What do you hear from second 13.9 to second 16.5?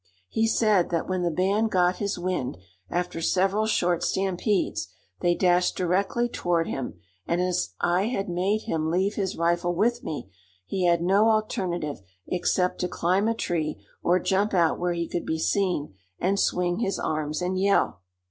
or jump out where he could be seen and